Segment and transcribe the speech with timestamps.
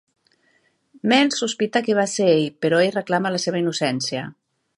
[1.11, 4.27] Mel sospita que va ser ell però ell reclama la seva innocència.